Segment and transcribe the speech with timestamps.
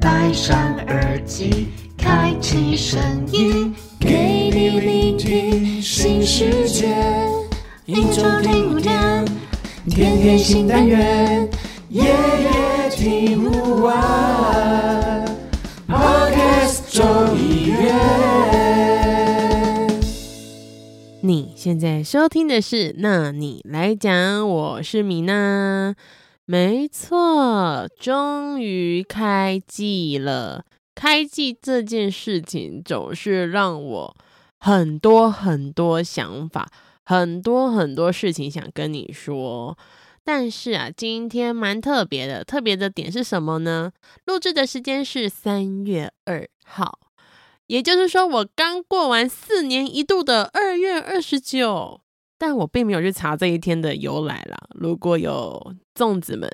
[0.00, 3.00] 戴上耳机，开启声
[3.32, 6.94] 音，给你聆听新世界。
[7.86, 9.24] 一周听五天，
[9.88, 11.48] 天天新单元，
[11.88, 15.24] 夜夜听不完。
[15.88, 17.94] Podcast 众议院，
[21.22, 25.94] 你现在收听的是《那你来讲》，我是米娜。
[26.50, 30.64] 没错，终于开季了。
[30.94, 34.16] 开季这件事情总是让我
[34.58, 36.66] 很多很多想法，
[37.04, 39.76] 很多很多事情想跟你说。
[40.24, 43.92] 但是啊，今天蛮特别的，特别的点是什么呢？
[44.24, 46.98] 录制的时间是三月二号，
[47.66, 52.00] 也就是说，我刚过完四年一度的二月二十九。
[52.38, 54.56] 但我并没有去查这一天的由来啦。
[54.76, 56.48] 如果有粽子们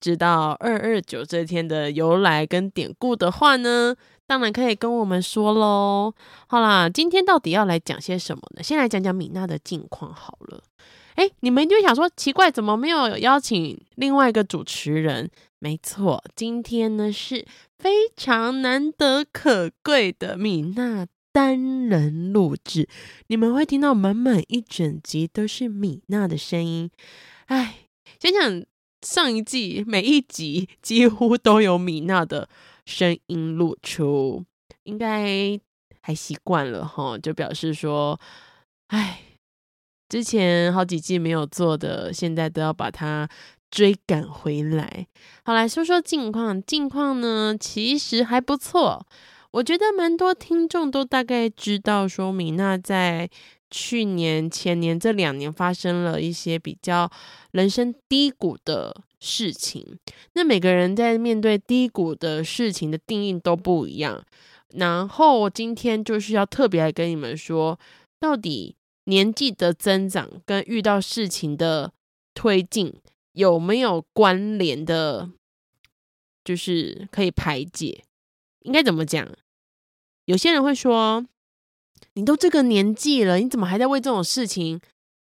[0.00, 3.94] 知道二二九这天的由来跟典故的话呢，
[4.26, 6.14] 当然可以跟我们说喽。
[6.46, 8.62] 好啦，今天到底要来讲些什么呢？
[8.62, 10.62] 先来讲讲米娜的近况好了。
[11.16, 15.28] 诶，你们一定会想说，奇怪，怎么没有邀请另外一个主持人？
[15.58, 17.44] 没错，今天呢是
[17.76, 21.08] 非常难得可贵的米娜。
[21.32, 22.88] 单人录制，
[23.28, 26.90] 你们会听到满满一整集都是米娜的声音。
[27.46, 27.86] 哎，
[28.18, 28.64] 想想
[29.02, 32.48] 上一季每一集几乎都有米娜的
[32.84, 34.44] 声音露出，
[34.84, 35.60] 应该
[36.00, 38.18] 还习惯了哈，就表示说，
[38.88, 39.20] 哎，
[40.08, 43.28] 之前好几季没有做的，现在都要把它
[43.70, 45.06] 追赶回来。
[45.44, 49.06] 好，来说说近况，近况呢其实还不错。
[49.50, 53.30] 我觉得蛮多听众都大概知道，说米娜在
[53.70, 57.10] 去年、前年这两年发生了一些比较
[57.52, 59.98] 人生低谷的事情。
[60.34, 64.22] 那每个人在面对低谷的事情的定义都不一样。
[64.74, 67.78] 然后今天就是要特别来跟你们说，
[68.20, 71.90] 到底年纪的增长跟遇到事情的
[72.34, 72.94] 推进
[73.32, 75.30] 有没有关联的，
[76.44, 78.04] 就是可以排解。
[78.68, 79.26] 应该怎么讲？
[80.26, 81.26] 有些人会说
[82.12, 84.78] ：“你都这个年纪了，你怎么还在为这种事情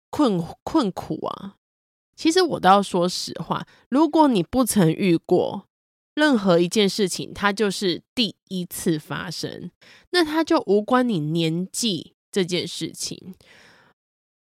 [0.08, 1.56] 困困苦啊？”
[2.14, 5.66] 其实我都要说实话，如果你不曾遇过
[6.14, 9.72] 任何一件事情，它就是第一次发生，
[10.10, 13.34] 那它就无关你年纪这件事情。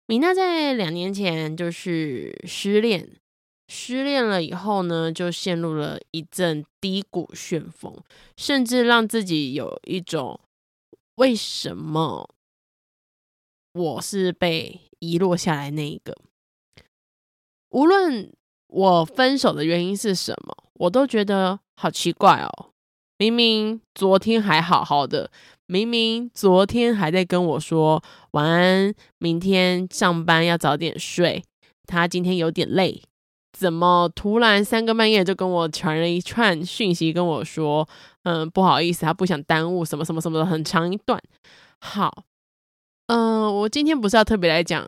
[0.06, 3.08] 米娜在两年前就是失恋。
[3.69, 7.97] 失恋了以后呢，就陷入了一阵低谷旋风，
[8.37, 10.38] 甚至让自己有一种
[11.16, 12.28] 为什么
[13.72, 16.16] 我是被遗落下来那一个？
[17.71, 18.32] 无论
[18.69, 22.71] 我分手的原因是什么，我都觉得好奇怪哦。
[23.19, 25.31] 明明昨天还好好的，
[25.66, 31.43] 明明昨天还在跟我说晚安，明天上班要早点睡，
[31.87, 33.03] 他今天有点累。
[33.59, 37.89] 怎么突然三更半夜就跟我传了一串讯息，跟我说，
[38.25, 41.19] 嗯，不好意思，他不想耽误什么什么什么的，很长一段。
[41.81, 42.25] 好，
[43.06, 44.87] 嗯、我今天不是要特别来讲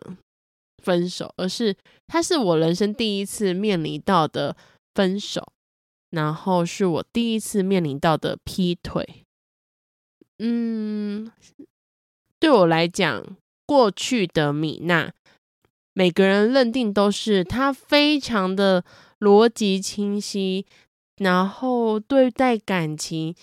[0.83, 1.75] 分手，而是
[2.05, 4.55] 他是我人生第一次面临到的
[4.93, 5.51] 分手，
[6.11, 9.25] 然后是我第一次面临到的劈腿。
[10.37, 11.31] 嗯，
[12.39, 13.25] 对我来讲，
[13.65, 15.11] 过去的米娜。
[15.99, 18.85] 每个人认定都是他非常的
[19.19, 20.65] 逻辑清晰，
[21.17, 23.35] 然后对待感情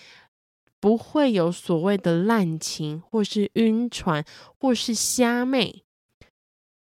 [0.80, 4.24] 不会有所谓的滥情，或是晕船，
[4.58, 5.84] 或是瞎妹，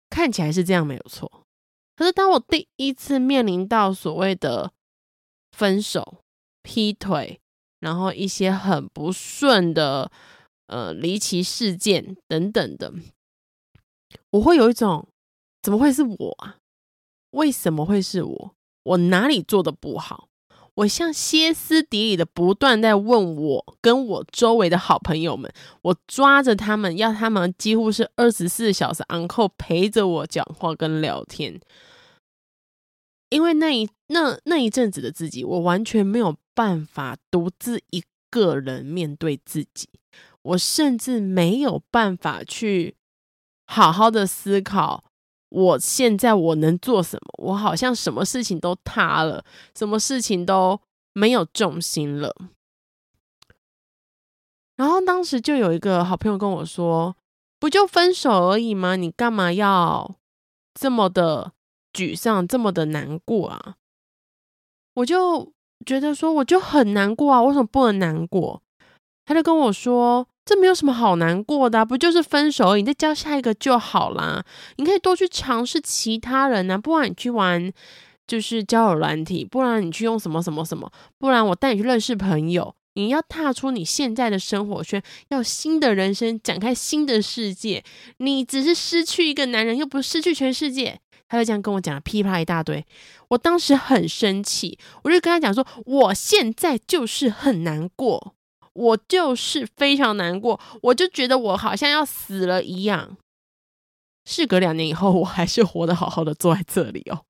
[0.08, 1.30] 看起来是这样没有错。
[1.94, 4.72] 可是当我第一次面临到所谓的
[5.52, 6.24] 分手、
[6.62, 7.38] 劈腿，
[7.80, 10.10] 然后一些很不顺的
[10.68, 12.94] 呃离奇事件等等的，
[14.30, 15.06] 我会有一种。
[15.62, 16.56] 怎么会是我啊？
[17.30, 18.54] 为什么会是我？
[18.82, 20.28] 我哪里做的不好？
[20.74, 25.52] 我像歇斯底里的不断在问我跟我周围的好朋友们，
[25.82, 31.60] 我抓着他们，要他们几乎是二十四小时 on call 陪着我讲话跟聊天。
[33.28, 39.88] 因为那一那那一阵子的自己，我完全没有办法独自一个人面对自己，
[40.42, 42.96] 我甚至没有办法去
[43.66, 45.04] 好好的思考，
[45.50, 47.44] 我现在我能做什么？
[47.44, 49.44] 我好像什么事情都塌了，
[49.76, 50.80] 什么事情都
[51.12, 52.34] 没有重心了。
[54.76, 57.14] 然后当时就有一个好朋友跟我说
[57.60, 58.96] ：“不就分手而已吗？
[58.96, 60.16] 你干嘛要
[60.72, 61.52] 这么的
[61.92, 63.76] 沮丧，这么的难过啊？”
[64.94, 65.52] 我就
[65.84, 68.62] 觉得说，我就很难过啊，为什么不能难过？
[69.26, 74.44] 他就跟我说：“这没有什么好难过的，不就是分手，你再交下一个就好啦。
[74.78, 77.72] 你可以多去尝试其他人啊，不然你去玩
[78.26, 87.84] 就是交友软体，不然你去用什么什么什么，不然我带你去认识朋友。”你要踏出你现在的生活圈，要新的人生，展开新的世界。
[88.16, 90.98] 你只是失去一个男人，又不是失去全世界。
[91.28, 92.84] 他就这样跟我讲了噼啪一大堆。
[93.28, 98.34] 我当时很生气，我就跟他讲说：我现在就是很难过，
[98.80, 103.16] 我就是非常难过，我就觉得我好像要死了一样。
[104.24, 107.24] 事隔两年以后，我还是活得好好的坐在这里哦。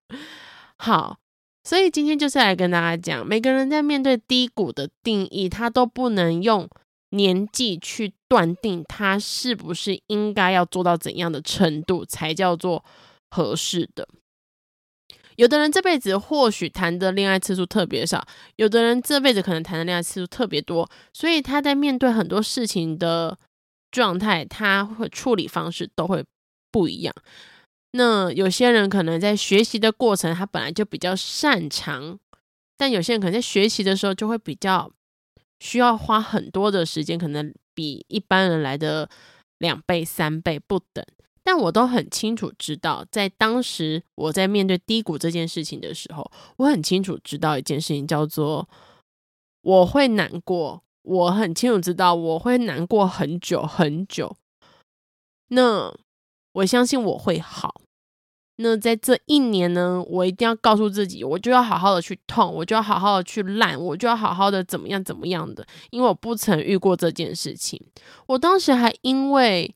[0.79, 1.19] 好。
[1.62, 6.67] 所以今天就是来跟大家讲，每个人在面对低谷的定义，他都不能用
[7.11, 12.82] 年纪去断定他是不是应该要做到怎样的程度才叫做
[13.31, 14.08] 合适的。
[15.40, 18.22] 有的人这辈子或许谈的恋爱次数特别少，
[18.56, 23.38] 有的人这辈子可能谈的恋爱次数特别多，所以他在面对很多事情的
[23.90, 26.22] 状态，他会处理方式都会
[26.70, 27.14] 不一样。
[27.92, 32.19] 那有些人可能在学习的过程，他本来就比较擅长，
[32.76, 34.92] 但有些人可能在学习的时候就会比较
[35.58, 39.08] 需要花很多的时间，可能比一般人来的
[39.56, 41.02] 两倍、三倍不等。
[41.42, 48.69] 但我都很清楚知道，在当时我在面对低谷这件事情的时候，我很清楚知道一件事情叫做
[49.62, 54.37] 我会难过，我很清楚知道我会难过很久很久。
[55.48, 55.94] 那。
[56.54, 57.81] 我相信我会好。
[58.56, 65.64] 那在这一年呢，我一定要告诉自己，我就要好好的去痛，我就要好好的去烂，我就要好好的怎么样怎么样的。
[65.90, 67.81] 因为我不曾遇过这件事情。
[68.26, 69.72] 我当时还因为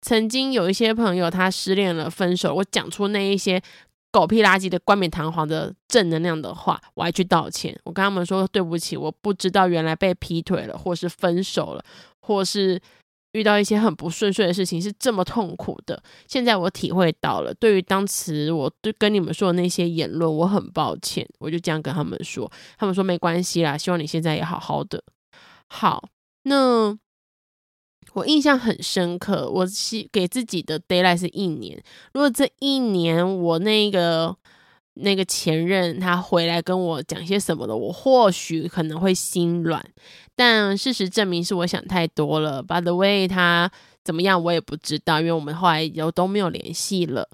[0.00, 3.60] 曾经有一些朋友他失恋了、分手，我讲出那一些
[4.10, 7.78] 狗屁垃圾的冠冕堂皇的正能量的话，我还去道歉。
[7.84, 11.84] 我跟他们说对不起，我不知道原来被劈腿了，或是分手了，
[12.20, 12.80] 或是。
[13.32, 17.52] 遇到一些很不顺遂的事情是这么痛苦的，现在我体会到了。
[17.52, 21.28] 对于当时我对跟你们说的那些言论，我很抱歉。
[21.38, 25.04] 我就这样跟他们说，他们说没关系啦，希望你现在也好好的。
[25.68, 26.08] 好，
[26.44, 26.98] 那
[28.18, 31.82] 我印象很深刻，我是给自己的 deadline 是一年。
[32.12, 34.36] 如果这一年我那个。
[35.00, 39.80] 那个前任他回来跟我讲些什么的，我或许可能会心软，
[40.34, 42.60] 但事实证明是我想太多了。
[42.60, 43.70] By the way，他
[44.02, 47.28] 怎么样我也不知道，因为我们后来又都没有联系了。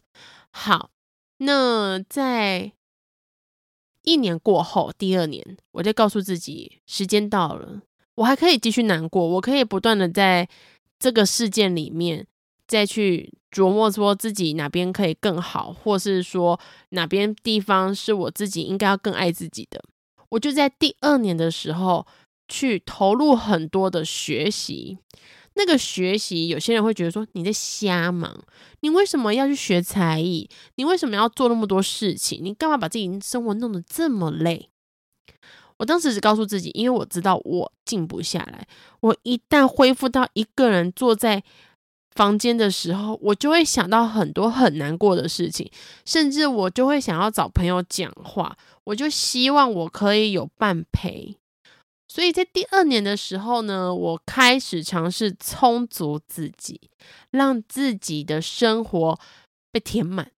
[0.50, 0.90] 好，
[1.38, 2.72] 那在
[4.02, 7.80] 一年过后，第二年，我就告诉自己，时间到了，
[8.16, 10.46] 我还可以继续难过，我可以不断的在
[10.98, 12.26] 这个事件里面
[12.66, 13.32] 再去。
[13.54, 16.58] 琢磨说自己哪边可以更好，或是说
[16.88, 19.80] 哪边地方是我自己应该要更爱自己的，
[20.30, 22.04] 我就在第二年的时候
[22.48, 24.98] 去投入很多的学习。
[25.54, 28.44] 那个学习，有些人会觉得说你在瞎忙，
[28.80, 30.50] 你为什么要去学才艺？
[30.74, 32.40] 你为什么要做那么多事情？
[32.42, 34.68] 你干嘛把自己生活弄得这么累？
[35.78, 38.66] 我当时只告诉自己，因为我知道我静不下来，
[39.00, 41.42] 我一旦恢复到一个人坐在。
[42.16, 45.68] 房间的时候，我就会想到很多很难过的事情，
[46.04, 51.36] 甚至我就会想要找朋友讲话，我就希望我可以有伴陪。
[52.06, 56.80] 所以在第二年的时候呢，我开始尝试充足自己，
[57.32, 59.18] 让自己的生活
[59.72, 60.30] 被填满。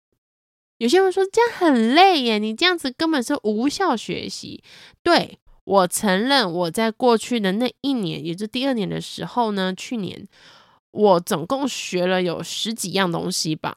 [0.79, 4.63] 有些人说这样很累耶，你这样子根本是无效学习。
[5.03, 10.27] 对，我承认，我在过去的那一年，也就是第二年的时候呢，去年。
[10.93, 13.77] 我总共学了有十几样东西吧，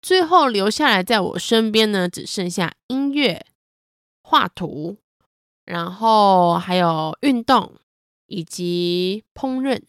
[0.00, 3.44] 最后留下来在我身边呢，只剩下音乐、
[4.22, 4.96] 画图，
[5.66, 7.74] 然后还有运动
[8.26, 9.82] 以及烹饪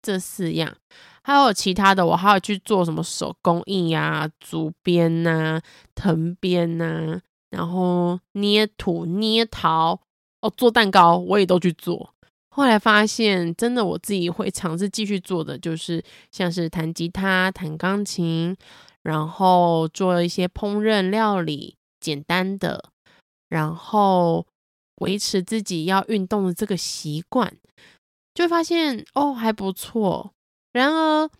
[0.00, 0.76] 这四样，
[1.26, 5.58] 还有其他的，我还有去做什么手工艺呀、竹编呐、
[5.94, 9.98] 藤编呐，然后捏土、捏陶，
[10.42, 12.12] 哦，做蛋糕我也都去做。
[12.50, 18.54] 后来发现，真的我自己会尝试继续做的，就是像是弹吉他、弹钢琴，
[19.02, 22.90] 然后做一些烹饪料理，简单的，
[23.48, 24.46] 然后
[24.96, 27.56] 维持自己要运动的这个习惯，
[28.34, 30.33] 就发现哦还不错。
[30.74, 31.30] 然而，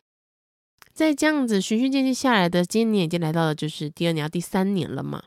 [0.92, 5.24] 在这样子循序渐进下来的，今年已经来到了就是第二年第三年了嘛。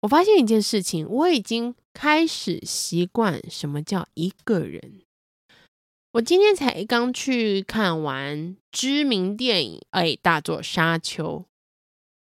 [0.00, 5.00] 我发现一件事情，我已经开始习惯什么叫一个人。
[6.14, 11.38] 我今天才刚去看完知名电影，哎，大作《沙丘》。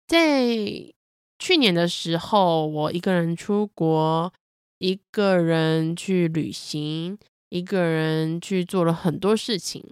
[0.06, 0.92] 在
[1.38, 4.32] 去年的时候，我一个人出国，
[4.78, 7.18] 一个人去旅行，
[7.48, 9.82] 一个人去做了很多事情。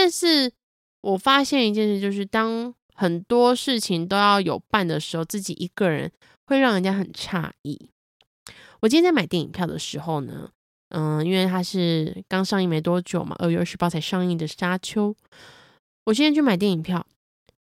[0.00, 0.50] 但是
[1.02, 6.10] 我发现一件事，就是当很多事情都要有伴的时候，自己一个人
[6.46, 7.90] 会让人家很诧异。
[8.80, 10.50] 我今天在买电影票的时候呢，
[10.88, 15.10] 嗯，因为它是刚上映没多久嘛，二月二十八才上映的《沙丘》，
[16.06, 17.06] 我现在去买电影票，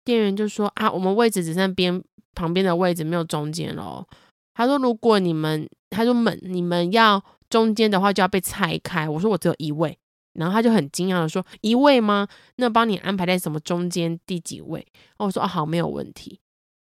[0.04, 2.00] 店员就说啊，我们位置只剩边
[2.36, 4.06] 旁边的位置，没有中间喽。
[4.54, 9.08] 他说，如果你们，他说们你们要中间的话，就要被拆开。
[9.08, 9.98] 我说我只有一位，
[10.34, 12.26] 然后他就很惊讶的说，一位吗？
[12.56, 14.80] 那帮你安排在什么中间第几位？
[14.92, 16.38] 然后我说啊，好，没有问题。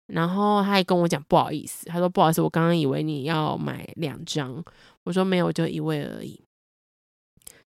[0.07, 4.63] 然后他还跟我讲不好意思，他说不好意思，我刚刚以为你要买两张。
[5.03, 6.43] 我说没有，就一位而已。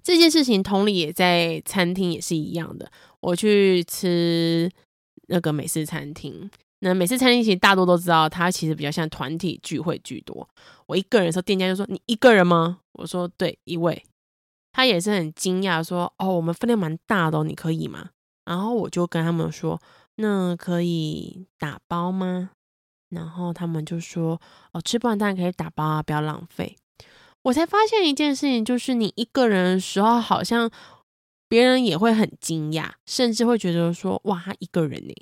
[0.03, 2.91] 这件事情同理也在餐厅也是一样的。
[3.21, 4.71] 我去吃
[5.29, 6.51] 那个美式餐厅，
[6.81, 10.47] 那美式餐厅其实大多都知道，它其实比较像团体聚会居多。
[10.87, 14.05] 我一个人的时候，店家就说：“你一个人吗？”我说：“对，一位。”
[14.75, 18.11] 他也是很惊讶，说：“哦，我们分量蛮大的哦，你可以吗？”
[18.45, 19.81] 然后我就跟他们说。
[20.17, 22.51] 那可以打包吗？
[23.09, 24.41] 然后他们就说
[24.73, 26.77] ：“哦，吃不完当然可以打包啊，不要浪费。”
[27.43, 30.71] 我才发现一件事情，就是你一个人的时候，好像
[31.49, 35.15] 别人也会很惊讶，甚至会觉得说：“哇，一个人呢？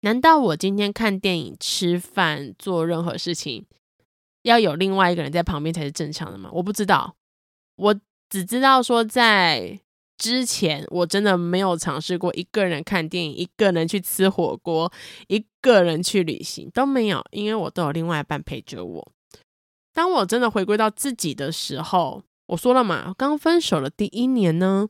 [0.00, 3.66] 难道我今天看电影、吃饭、做任何事情，
[4.42, 7.14] 要有另外一个人在旁边才是正常的吗？”我不知道，
[7.76, 7.94] 我
[8.28, 9.80] 只知道说在。
[10.16, 14.90] 之前我真的没有尝试过一个人看电影，一个人去吃火锅，
[15.26, 19.12] 一个人去旅行都没有，因为我都有另外一半陪着我。
[19.92, 24.88] 当我真的回归到自己的时候，我说了嘛，刚分手的第一年呢，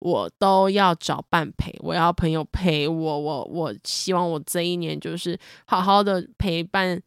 [0.00, 7.00] 我都要找伴陪，我要朋友陪我，我我希望我这一年就是好好的陪伴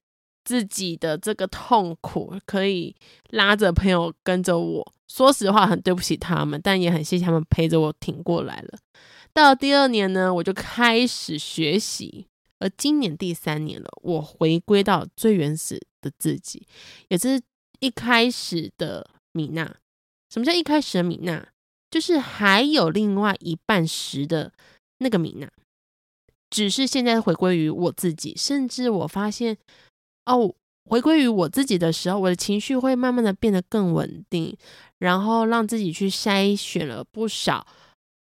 [0.45, 2.95] 自己的这个痛苦，可以
[3.29, 4.93] 拉着朋友跟着我。
[5.07, 8.77] 说实话，很对不起他们，但也很谢谢他们陪着我挺过来了。
[9.33, 12.27] 到了第二年呢，我就开始学习，
[12.59, 16.67] 而今年第三年了，我回归到最原始的自己，
[17.09, 17.41] 也是
[17.79, 19.75] 一开始的米娜。
[20.29, 21.47] 什么叫一开始的米娜？
[21.89, 24.51] 就是还有另外一半时的
[24.97, 25.49] 那个米娜，
[26.49, 29.57] 只是现在回归于我自己，甚至我发现。
[30.25, 30.53] 哦，
[30.89, 34.57] 回归于我自己的时候，我的情绪会慢慢的变得更稳定，
[34.99, 37.65] 然后让自己去筛选了不少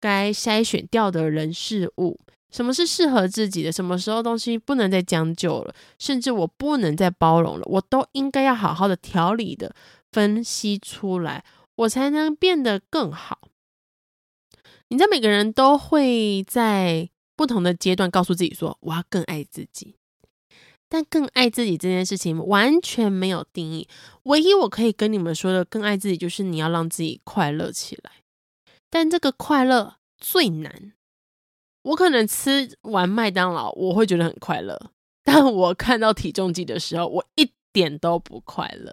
[0.00, 2.20] 该筛选掉的人事物。
[2.50, 3.70] 什么是适合自己的？
[3.70, 9.72] 什么时候东西不能再将就了，甚至我不能再包容了，我都应该要好好的调理的
[10.10, 11.44] 分析出来，
[11.76, 13.38] 我才能变得更好。
[14.88, 19.94] 你知道，每个人都会在不同的阶段告诉自己说：“我要更爱自己。”
[20.90, 23.88] 但更爱自己这件事情完全没有定义。
[24.24, 28.12] 唯一我可以跟你们说的，更爱自己就是你要让自己快乐起来。
[28.90, 30.92] 但这个快乐最难。
[31.82, 34.90] 我可能吃完麦当劳，我会觉得很快乐，
[35.24, 38.92] 但我看到体重计的时候，我一点都不快乐。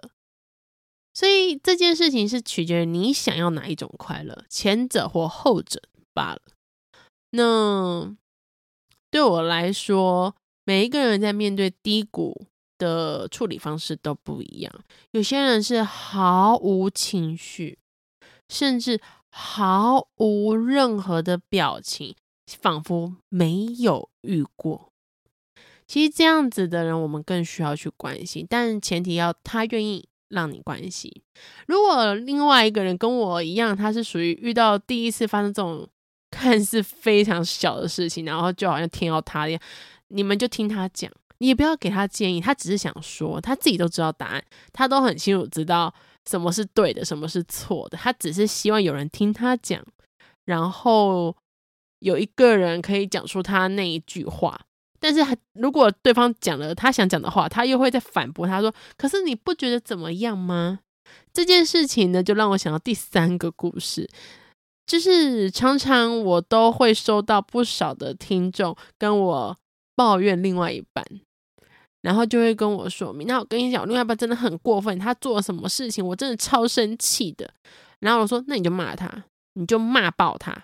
[1.12, 5.82] 所以这件事情是取决于你想要哪一种快乐，前者或后者
[6.14, 6.40] 罢了。
[7.32, 8.16] 那
[9.10, 10.34] 对我来说，
[10.68, 12.46] 每一个人在面对低谷
[12.76, 14.70] 的处理方式都不一样。
[15.12, 17.78] 有些人是毫无情绪，
[18.50, 22.14] 甚至毫无任何的表情，
[22.60, 24.92] 仿佛没有遇过。
[25.86, 31.10] 其实这样子的人，我们更需要去关心，但前提要他愿意让你关心。
[31.66, 35.88] 如果另外一个人跟我一样，他是属于遇到第一次发生这种
[36.30, 39.62] 看似非常小的事情，然后就好像天要塌一样。
[40.08, 45.92] 你们就听他讲，你也不要给他建议，他只是想说，他自己都知道答案，他都很清楚知道
[46.28, 49.84] 什么是对的，什么是错的，他只是希望有人听他讲，
[50.46, 51.36] 然后
[52.00, 54.60] 有一个人可以讲出他那一句话。
[55.00, 60.80] 但是，如果对方讲了他想讲的话，他又会再反驳他说：“可是你不觉得怎么样吗？”
[61.32, 64.08] 这件事情呢，就让我想到第三个故事，
[64.86, 69.56] 就是常常我都会收到不少的听众跟我。
[69.98, 71.04] 抱怨另外一半，
[72.02, 77.52] 然后就会跟我说明，那我跟你讲，另外一半真的很过分，他做了什么事情，我真的超生气的。
[77.98, 79.24] 然后我说，那你就骂他，
[79.54, 80.56] 你就骂爆他。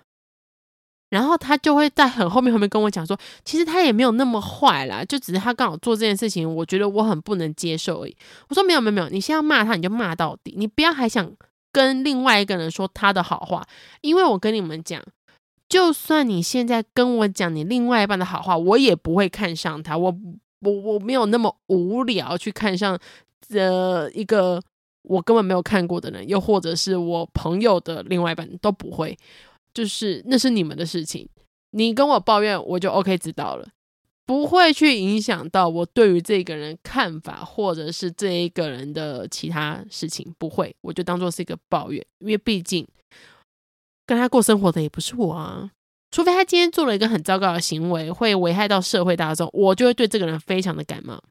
[1.11, 8.17] 然后他就会在很后面后面跟我讲说，其实他也没有那么坏啦，就只是他刚好做这件事情，我觉得我很不能接受而已。
[8.49, 11.29] 我说没有没有没有，你现在要骂他，你就骂到底，你不要还想
[11.73, 13.67] 跟另外一个人说他的好话，
[14.01, 15.03] 因为我跟你们讲。
[15.69, 19.97] 就算你现在跟我讲你另外一半的好话，我也不会看上他。
[19.97, 20.15] 我
[20.61, 22.99] 我我没有那么无聊去看上
[23.49, 24.63] 这一个
[25.03, 29.17] 我根本没有看过的人，又或者是我朋友的另外一半都不会。
[29.73, 31.29] 就是那是你们的事情，
[31.73, 33.67] 你跟我抱怨我就 OK 知道了，
[34.25, 42.87] 不会去影响到我对于这个人看法，或者是这一个人的其他事情，不会，我就当做是一个抱怨，因为毕竟。
[44.07, 45.71] 跟他过生活的也不是我啊，
[46.11, 51.23] 除非他今天做了一个很糟糕的行为，会危害到社会大众，我就会对这个人非常的感冒。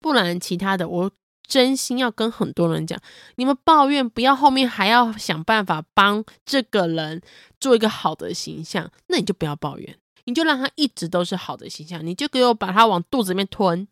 [0.00, 1.10] 不然其他的，我
[1.48, 3.00] 真心要跟很多人讲，
[3.36, 7.22] 你们抱怨不要后面还要想办法帮这个人
[7.58, 9.96] 做一个好的形象，那你就不要抱怨，
[10.26, 13.88] 你就让他一直都是好的形象，你就给我把他往肚子里面吞，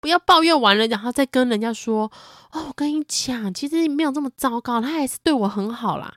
[0.00, 2.10] 不要抱怨完了，然后再跟人家说，
[2.52, 6.14] 哦，我跟你讲，其实没有这么糟糕，他还是对我很好啦。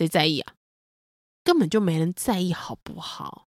[0.00, 0.54] 谁在意啊？
[1.44, 3.46] 根本就没人在意，好不好？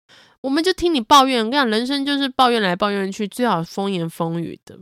[0.43, 1.39] 我们就听你抱怨。
[1.39, 4.79] 我跟你讲，人生就是抱怨来抱怨去，最好风言风语的。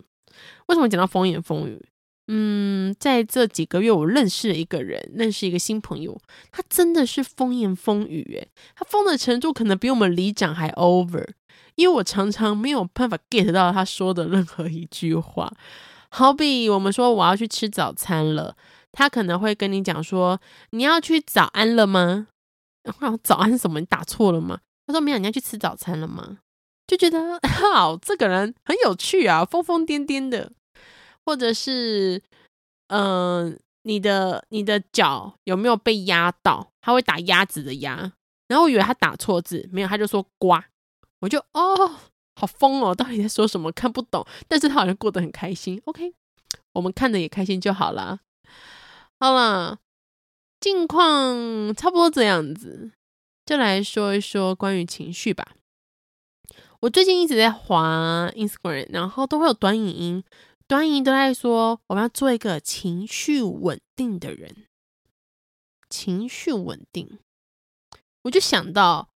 [0.66, 1.80] 为什么讲到风言风语？
[2.26, 11.28] 嗯，在这几个月，我认识了一个人，认识一个新朋友，他真的是风言风语，诶，他疯的程度可能比我们里长还 over。
[11.76, 15.52] 因为我常常没有办法 get 到他说的任何一句话。
[16.10, 18.56] 好比我们说我要去吃早餐了。
[18.92, 22.28] 他可能会跟你讲说：“你要去早安了吗？”
[22.84, 23.80] 然后早安什么？
[23.80, 24.60] 你打错了吗？
[24.86, 26.38] 他说：“没有，你要去吃早餐了吗？”
[26.86, 27.38] 就觉得
[27.72, 30.52] 好，这个人很有趣啊，疯疯癫癫的。
[31.24, 32.20] 或者是，
[32.88, 36.68] 嗯、你的你的脚有没有被压到？
[36.80, 38.12] 他会打鸭子的鸭，
[38.48, 40.64] 然后我以为他打错字，没有，他就说瓜。
[41.20, 41.94] 我就哦，
[42.34, 43.70] 好疯哦，到底在说什么？
[43.70, 45.80] 看不懂，但是他好像过得很开心。
[45.84, 46.12] OK，
[46.72, 48.18] 我们看着也开心就好了。
[49.22, 49.78] 好了，
[50.58, 52.90] 近况差不多这样子，
[53.46, 55.54] 就来说一说关于情绪吧。
[56.80, 60.24] 我最近一直在滑 Instagram，然后都会有短影音，
[60.66, 64.66] 短影音都在说我们要做一个情绪稳定的人。
[65.88, 67.20] 情绪稳定，
[68.22, 69.08] 我就想到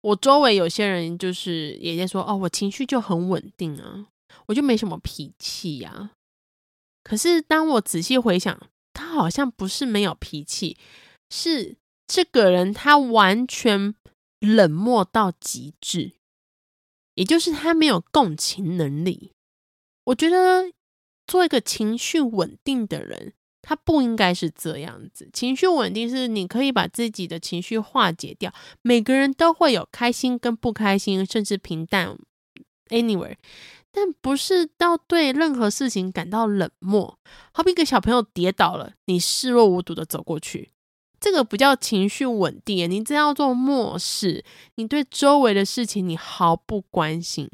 [0.00, 4.06] 我周围有些人就是也在说哦，我情绪就很稳定啊，
[4.46, 6.12] 我就没什么脾气呀。
[7.04, 8.58] 可是当我仔细回想，
[8.92, 10.76] 他好像不是没有脾气，
[11.30, 11.76] 是
[12.06, 13.94] 这个人他完全
[14.40, 16.12] 冷漠到极致，
[17.14, 19.32] 也就是他没有共情能力。
[20.04, 20.72] 我觉得
[21.26, 25.30] 做一个情绪稳定的人，他不应该是这样子。
[25.32, 32.18] 情绪稳定是你可以把自己的情绪化解掉，每个人都会有开心跟不开心，甚至平淡。
[32.88, 33.36] Anyway。
[33.92, 37.18] 但不是到对任何事情感到冷漠，
[37.52, 40.70] 好比一个小朋友跌倒了，你视若无睹的走过去，
[41.18, 44.44] 这个不叫情绪稳定，你这叫做漠视。
[44.76, 47.48] 你对周围的事情你毫不关心。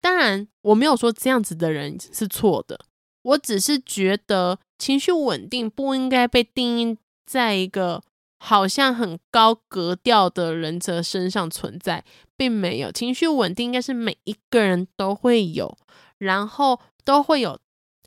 [0.00, 2.80] 当然，我没有说这样子的人是错的，
[3.22, 8.02] 我只是觉得情绪稳定不应该被定义在一个。
[8.38, 12.04] 好像很高格调的人则身上存在，
[12.36, 15.76] 并没有情绪稳定，应该是每一个人都会有，
[16.18, 17.58] 然后都会有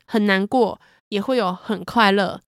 [0.06, 2.40] 很难过，也会有很快乐，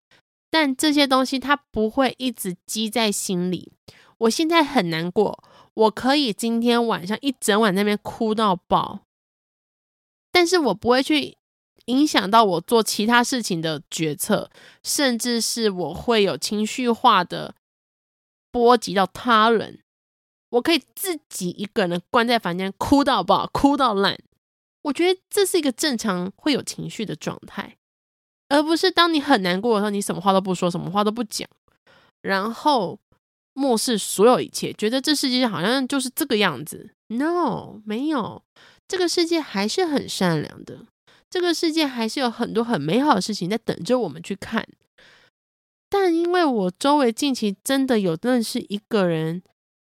[0.50, 3.72] 但这些东西它不会一直积在心里。
[4.18, 5.44] 我现在很难过，
[5.74, 9.00] 我可以今天晚上一整晚在那边哭到爆，
[10.32, 11.36] 但是我不会去
[11.86, 14.50] 影响到我做其他事情的决策，
[14.82, 17.54] 甚至是我会有情绪化的。
[18.54, 19.80] 波及到他人，
[20.50, 24.16] 我可以自己一个人关在房间哭到爆，哭到烂。
[24.82, 27.76] 我觉得这是一个正常会有情绪的状态，
[28.48, 31.48] 而不是当你很难过的时候，你什么话都不说，什么话都不讲，
[32.22, 33.00] 然后
[33.54, 36.94] 漠视所有一切，觉得这世界好像就是这个样子。
[37.08, 38.44] No，没有，
[38.86, 40.86] 这个世界还是很善良的，
[41.28, 44.64] 这个世界还是有很多很美好的事情在等着我们去看。
[45.96, 49.40] 但因为我周围近期真的有认识一个人，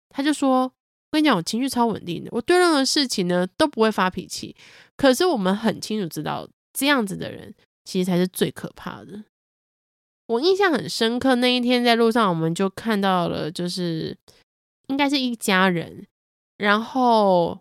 [0.09, 0.65] 他就说
[1.09, 4.55] ：“我跟你讲，我情绪超稳定的，我对任何事情呢都不会发脾气。
[4.95, 9.23] 可是我们很清楚知道，这样子的人其实才是最可怕的。
[10.27, 14.15] 我印象很深刻，那一天在路上，我们就看到了，就是
[14.89, 16.05] 应该是一家人，
[16.57, 17.59] 然后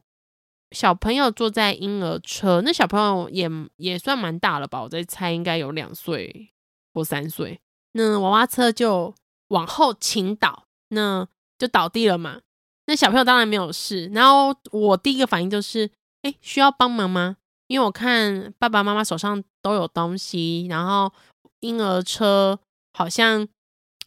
[0.72, 4.82] 小朋友坐在婴儿车，那小朋友也也算蛮大了吧？
[4.82, 6.52] 我在猜，应该有两岁
[6.92, 7.58] 或三岁。
[7.92, 9.14] 那娃娃车就
[9.48, 11.26] 往后倾倒，那
[11.58, 12.40] 就倒地了嘛。
[12.86, 14.06] 那小朋友当然没有事。
[14.08, 15.90] 然后我第一个反应就是，
[16.22, 17.36] 哎，需要帮忙吗？
[17.68, 21.12] 因为我看爸爸妈妈手上都有东西，然后
[21.60, 22.58] 婴儿车
[22.92, 23.48] 好像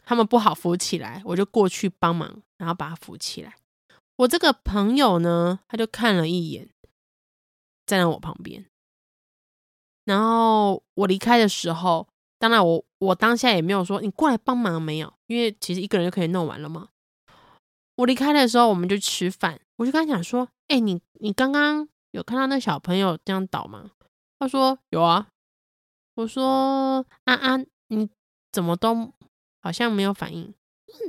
[0.04, 3.56] 他们不好扶起来，我就过去帮忙，然后把他扶起来。
[4.18, 6.70] 我这个朋友呢，他就看了一眼，
[7.86, 8.66] 站在我旁边。
[10.04, 16.90] 然后我离开的时候，当然我我当下也没有说你过来帮忙没有，因为其实一个人就可以弄完了嘛。
[17.96, 23.92] 我离开的时候，我们就吃饭，我就跟他讲说：“哎，你你刚刚有看到那小朋友这样倒吗？”
[24.40, 25.28] 他说：“有啊。”
[26.16, 28.10] 我说：“安安，你
[28.52, 29.14] 怎么都
[29.62, 30.54] 好像没有反应？”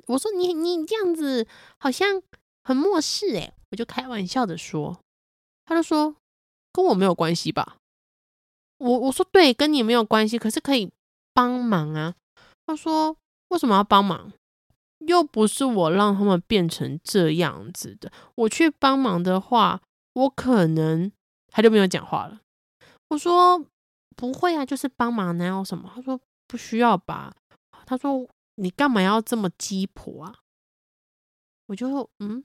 [0.08, 1.46] 我说：“你你这样子
[1.78, 2.22] 好像。”
[2.66, 4.98] 很漠视诶，我就开玩笑的说，
[5.64, 6.16] 他就说
[6.72, 7.76] 跟我没有关系吧。
[8.78, 10.90] 我我说对，跟你没有关系，可是可以
[11.36, 12.14] 帮忙啊。
[12.66, 13.14] 他说
[13.48, 14.32] 为什么要帮忙？
[15.00, 18.10] 又不是我让他们变成这样子的。
[18.34, 19.82] 我去帮忙的话，
[20.14, 21.12] 我可能
[21.48, 22.40] 他就没有讲话了。
[23.10, 23.62] 我说
[24.16, 25.92] 不会啊，就是帮忙，哪有什么？
[25.94, 26.18] 他说
[26.48, 27.36] 不需要吧。
[27.84, 30.34] 他说你干嘛要这么鸡婆啊？
[31.66, 32.42] 我就嗯。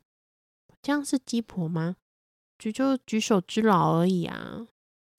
[0.83, 1.95] 这样是鸡婆吗？
[2.57, 4.67] 举就举手之劳而已啊。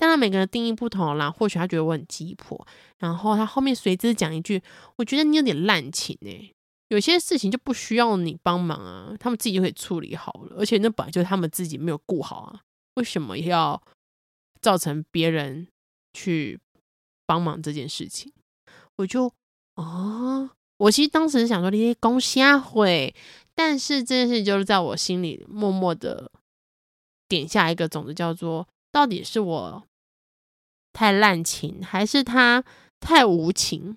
[0.03, 2.67] 当然每个人定义不同啦，或许他觉得我很鸡婆，
[2.99, 4.61] 然后他后面随之讲一句
[4.99, 6.53] ：“我觉得你有点滥情欸。
[6.89, 10.57] 有些事情就不需要你帮忙啊，他们自己就可以处理好了。
[10.59, 12.61] 而且那本来就是他们自己没有顾好啊，
[12.97, 13.81] 为什么要
[14.61, 15.69] 造成别人
[16.13, 16.59] 去
[17.25, 18.33] 帮忙这件事情？”
[18.99, 19.33] 我就
[19.77, 23.15] 啊、我其实当时想说你公虾会。
[23.55, 26.29] 但是这件事就是在我心里默默的
[27.29, 29.85] 点下一个种子，叫做到底是我
[30.93, 32.63] 太滥情，还是他
[33.01, 33.97] 太无情？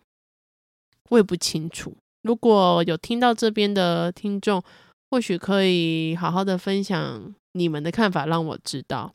[1.10, 1.96] 我也不清楚。
[2.24, 4.64] 如果有听到这边的听众，
[5.10, 9.14] 或许可以好好的分享你们的看法，让我知道。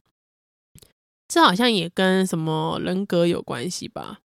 [1.29, 4.21] 这好像也跟什么人格有关系吧？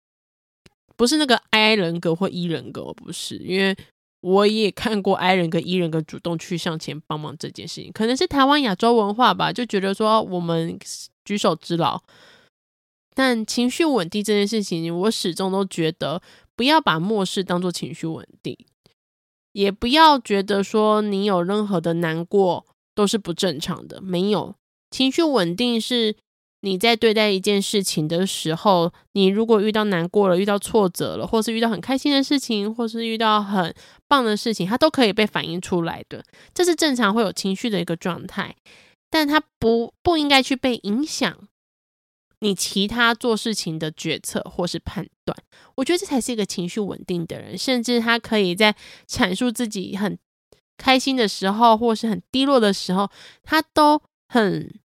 [0.95, 3.77] 不是那个 I 人格或 E 人格，不是，因为。
[4.23, 10.77] 我也看过 I 人跟 E 人格主动去向前帮忙这件事情，可能是台湾亚洲文化吧，就觉得说我们
[11.25, 11.99] 举手之劳。
[13.13, 16.21] 但情绪稳定这件事情，我始终都觉得
[16.55, 18.57] 不要把漠视当做情绪稳定，
[19.53, 24.01] 也不要觉得说你有任何的难过都是不正常的。
[24.01, 24.55] 没有，
[24.89, 26.15] 情绪稳定是。
[26.63, 33.73] 你在对待一件事情的时候，你如果遇到难过了、遇到挫折了，或是遇到很开心的事情，或是遇到很
[34.07, 38.55] 棒的事情，它都可以被反映出来的，这是正常会有情绪的一个状态，
[39.09, 41.35] 但它不不应该去被影响
[42.41, 45.35] 你其他做事情的决策或是判断。
[45.75, 48.75] 我觉得这才是一个情绪稳定的人，甚至他可以在
[49.07, 50.19] 阐述自己很
[50.77, 53.09] 开心的时候，或是很低落的时候，
[53.41, 54.79] 他都很。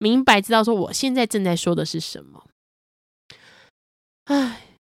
[0.00, 2.46] 明白，知道说我现在正在说的是什么。
[4.26, 4.76] 唉，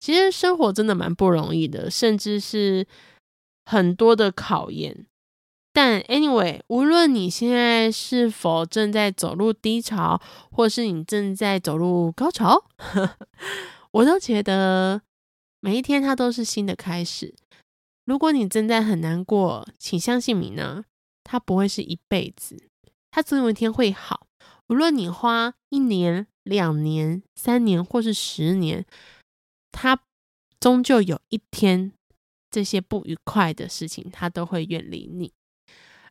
[0.00, 2.84] 其实生活真的蛮不容易的，甚至是
[3.64, 5.06] 很多的考验。
[5.76, 10.18] 但 anyway，无论你现在是否正在走入低潮，
[10.50, 13.18] 或是你正在走入高潮，呵呵，
[13.90, 15.02] 我都觉得
[15.60, 17.34] 每一天它都是新的开始。
[18.06, 20.82] 如果你正在很难过，请相信米娜，
[21.22, 22.70] 它不会是一辈子，
[23.10, 24.26] 它总有一天会好。
[24.68, 28.86] 无论你花一年、两年、三年，或是十年，
[29.70, 30.00] 它
[30.58, 31.92] 终究有一天，
[32.50, 35.34] 这些不愉快的事情，它都会远离你。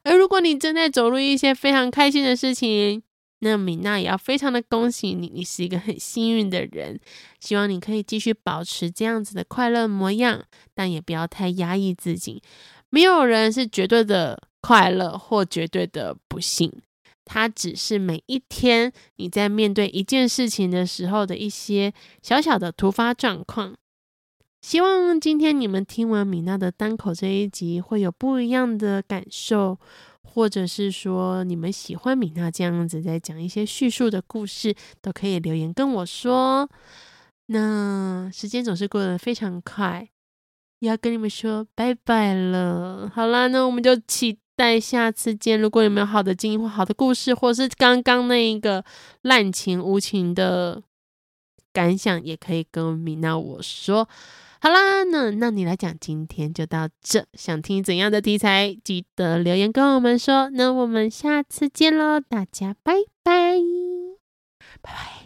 [0.06, 3.02] 而如果你正在走入一些非常开心的事情，
[3.40, 7.00] 那米娜也要非常的恭喜你，你是一个很幸运的人。
[7.40, 12.42] 希望你可以继续保持这样子的快乐模样，但也不要太压抑自己。
[12.90, 16.72] 没有人是绝对的快乐或绝对的不幸。
[17.26, 21.92] 它只是每一天你在面对一件事情的时候的一些
[22.22, 23.76] 小小的突发状况。
[24.66, 29.78] 希望今天你们听完米娜的单口这一集会有不一样的感受，
[30.24, 34.74] 或者是说你们喜欢米娜这样子在讲一些叙述的故事，
[35.04, 36.68] 都可以留言跟我说。
[37.46, 40.10] 那时间总是过得非常快，
[40.80, 43.08] 要跟你们说拜拜了。
[43.14, 44.40] 好啦，那我们就期。
[44.58, 45.60] 待下次见。
[45.60, 48.84] 如果有没有好的经验或好的故事，或是刚刚那一个
[49.24, 50.82] 滥情无情的
[51.74, 54.08] 感想，也可以跟米娜我说。
[54.66, 57.28] 好啦，那那你来讲，今天就到这。
[57.34, 60.50] 想听怎样的题材，记得留言跟我们说。
[60.50, 63.58] 那我们下次见喽，大家拜拜，
[64.58, 65.25] 拜拜。